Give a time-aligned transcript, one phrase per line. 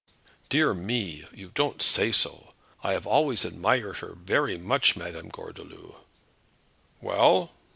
[0.49, 1.25] "Dear me!
[1.31, 2.55] you don't say so.
[2.81, 5.93] I have always admired her very much, Madame Gordeloup."
[6.99, 7.51] "Well?"